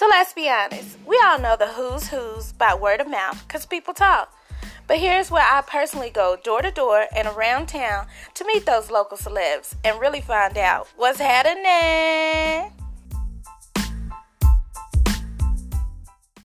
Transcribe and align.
So 0.00 0.08
let's 0.08 0.32
be 0.32 0.48
honest, 0.48 0.96
we 1.06 1.20
all 1.26 1.38
know 1.38 1.56
the 1.58 1.66
who's 1.66 2.08
who's 2.08 2.54
by 2.54 2.74
word 2.74 3.02
of 3.02 3.10
mouth 3.10 3.46
because 3.46 3.66
people 3.66 3.92
talk. 3.92 4.34
But 4.86 4.96
here's 4.96 5.30
where 5.30 5.44
I 5.46 5.60
personally 5.60 6.08
go 6.08 6.38
door 6.42 6.62
to 6.62 6.70
door 6.70 7.04
and 7.14 7.28
around 7.28 7.66
town 7.66 8.06
to 8.32 8.46
meet 8.46 8.64
those 8.64 8.90
local 8.90 9.18
celebs 9.18 9.74
and 9.84 10.00
really 10.00 10.22
find 10.22 10.56
out 10.56 10.88
what's 10.96 11.20
happening. 11.20 12.79